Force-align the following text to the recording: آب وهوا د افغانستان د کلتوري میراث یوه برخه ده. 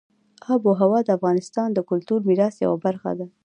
آب 0.53 0.61
وهوا 0.67 0.99
د 1.05 1.09
افغانستان 1.17 1.67
د 1.73 1.79
کلتوري 1.89 2.25
میراث 2.29 2.55
یوه 2.65 2.77
برخه 2.85 3.11
ده. 3.19 3.25